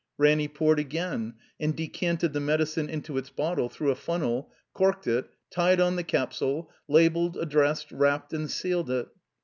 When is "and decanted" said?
1.59-2.33